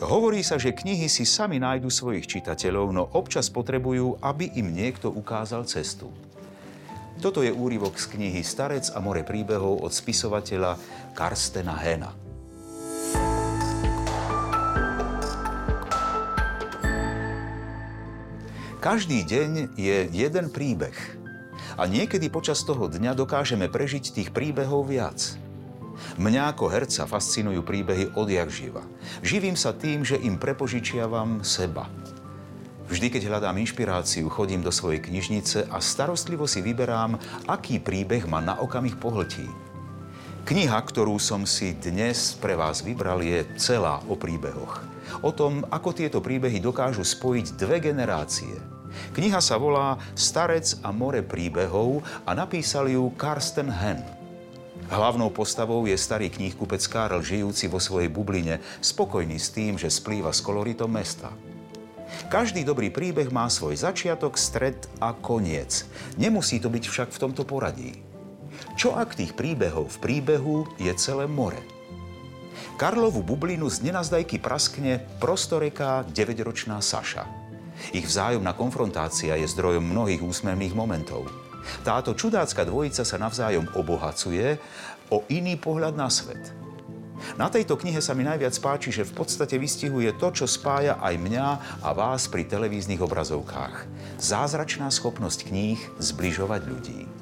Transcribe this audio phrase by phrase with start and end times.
[0.00, 5.12] Hovorí sa, že knihy si sami nájdu svojich čitateľov, no občas potrebujú, aby im niekto
[5.12, 6.08] ukázal cestu.
[7.20, 10.80] Toto je úryvok z knihy Starec a more príbehov od spisovateľa
[11.12, 12.16] Karstena Hena.
[18.80, 20.96] Každý deň je jeden príbeh.
[21.76, 25.36] A niekedy počas toho dňa dokážeme prežiť tých príbehov viac.
[26.18, 28.84] Mňa ako herca fascinujú príbehy odjak živa.
[29.24, 31.88] Živím sa tým, že im prepožičiavam seba.
[32.90, 37.14] Vždy, keď hľadám inšpiráciu, chodím do svojej knižnice a starostlivo si vyberám,
[37.46, 39.46] aký príbeh ma na okamih pohltí.
[40.42, 44.82] Kniha, ktorú som si dnes pre vás vybral, je celá o príbehoch.
[45.22, 48.58] O tom, ako tieto príbehy dokážu spojiť dve generácie.
[49.14, 54.19] Kniha sa volá Starec a more príbehov a napísal ju Karsten Hen.
[54.90, 60.34] Hlavnou postavou je starý knihkupec Karl, žijúci vo svojej bubline, spokojný s tým, že splýva
[60.34, 61.30] s koloritom mesta.
[62.26, 65.86] Každý dobrý príbeh má svoj začiatok, stred a koniec.
[66.18, 68.02] Nemusí to byť však v tomto poradí.
[68.74, 71.62] Čo ak tých príbehov v príbehu je celé more?
[72.74, 77.30] Karlovu bublinu z nenazdajky praskne prostoreká 9-ročná Saša.
[77.94, 81.30] Ich vzájomná konfrontácia je zdrojom mnohých úsmevných momentov.
[81.82, 84.60] Táto čudácka dvojica sa navzájom obohacuje
[85.10, 86.60] o iný pohľad na svet.
[87.36, 91.20] Na tejto knihe sa mi najviac páči, že v podstate vystihuje to, čo spája aj
[91.20, 91.46] mňa
[91.84, 93.84] a vás pri televíznych obrazovkách.
[94.16, 97.19] Zázračná schopnosť kníh zbližovať ľudí.